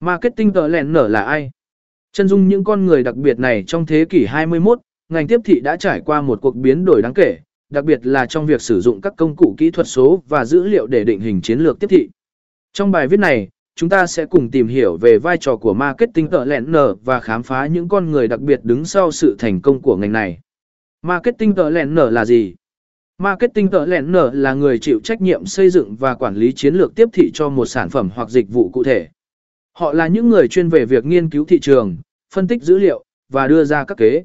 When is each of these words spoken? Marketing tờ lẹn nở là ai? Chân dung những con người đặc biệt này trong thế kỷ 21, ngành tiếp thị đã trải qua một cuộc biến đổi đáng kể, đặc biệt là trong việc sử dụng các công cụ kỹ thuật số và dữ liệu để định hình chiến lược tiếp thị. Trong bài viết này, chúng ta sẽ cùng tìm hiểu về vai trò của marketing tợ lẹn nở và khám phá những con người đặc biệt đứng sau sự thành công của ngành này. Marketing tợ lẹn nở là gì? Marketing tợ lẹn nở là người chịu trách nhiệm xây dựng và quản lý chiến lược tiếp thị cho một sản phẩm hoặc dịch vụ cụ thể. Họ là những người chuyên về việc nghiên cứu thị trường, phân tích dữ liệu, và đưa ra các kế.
Marketing 0.00 0.52
tờ 0.52 0.68
lẹn 0.68 0.92
nở 0.92 1.08
là 1.08 1.22
ai? 1.22 1.50
Chân 2.12 2.28
dung 2.28 2.48
những 2.48 2.64
con 2.64 2.86
người 2.86 3.02
đặc 3.02 3.16
biệt 3.16 3.38
này 3.38 3.64
trong 3.66 3.86
thế 3.86 4.04
kỷ 4.04 4.26
21, 4.26 4.78
ngành 5.08 5.26
tiếp 5.26 5.40
thị 5.44 5.60
đã 5.60 5.76
trải 5.76 6.00
qua 6.00 6.20
một 6.20 6.38
cuộc 6.42 6.56
biến 6.56 6.84
đổi 6.84 7.02
đáng 7.02 7.14
kể, 7.14 7.38
đặc 7.70 7.84
biệt 7.84 8.06
là 8.06 8.26
trong 8.26 8.46
việc 8.46 8.62
sử 8.62 8.80
dụng 8.80 9.00
các 9.00 9.14
công 9.16 9.36
cụ 9.36 9.54
kỹ 9.58 9.70
thuật 9.70 9.86
số 9.86 10.22
và 10.28 10.44
dữ 10.44 10.64
liệu 10.64 10.86
để 10.86 11.04
định 11.04 11.20
hình 11.20 11.40
chiến 11.40 11.58
lược 11.58 11.80
tiếp 11.80 11.86
thị. 11.86 12.08
Trong 12.72 12.90
bài 12.90 13.08
viết 13.08 13.20
này, 13.20 13.48
chúng 13.76 13.88
ta 13.88 14.06
sẽ 14.06 14.26
cùng 14.26 14.50
tìm 14.50 14.68
hiểu 14.68 14.96
về 14.96 15.18
vai 15.18 15.36
trò 15.38 15.56
của 15.56 15.74
marketing 15.74 16.28
tợ 16.28 16.44
lẹn 16.44 16.72
nở 16.72 16.94
và 17.04 17.20
khám 17.20 17.42
phá 17.42 17.66
những 17.66 17.88
con 17.88 18.10
người 18.10 18.28
đặc 18.28 18.40
biệt 18.40 18.60
đứng 18.62 18.84
sau 18.84 19.12
sự 19.12 19.36
thành 19.38 19.60
công 19.60 19.82
của 19.82 19.96
ngành 19.96 20.12
này. 20.12 20.40
Marketing 21.02 21.54
tợ 21.54 21.70
lẹn 21.70 21.94
nở 21.94 22.10
là 22.10 22.24
gì? 22.24 22.54
Marketing 23.18 23.70
tợ 23.70 23.86
lẹn 23.86 24.12
nở 24.12 24.30
là 24.34 24.54
người 24.54 24.78
chịu 24.78 25.00
trách 25.04 25.20
nhiệm 25.20 25.46
xây 25.46 25.70
dựng 25.70 25.96
và 25.96 26.14
quản 26.14 26.34
lý 26.34 26.52
chiến 26.52 26.74
lược 26.74 26.94
tiếp 26.94 27.08
thị 27.12 27.30
cho 27.34 27.48
một 27.48 27.66
sản 27.66 27.88
phẩm 27.88 28.10
hoặc 28.14 28.30
dịch 28.30 28.48
vụ 28.48 28.68
cụ 28.68 28.84
thể. 28.84 29.08
Họ 29.76 29.92
là 29.92 30.06
những 30.06 30.28
người 30.28 30.48
chuyên 30.48 30.68
về 30.68 30.84
việc 30.84 31.04
nghiên 31.04 31.30
cứu 31.30 31.44
thị 31.44 31.60
trường, 31.60 31.96
phân 32.34 32.48
tích 32.48 32.62
dữ 32.62 32.78
liệu, 32.78 33.04
và 33.28 33.48
đưa 33.48 33.64
ra 33.64 33.84
các 33.84 33.98
kế. 33.98 34.24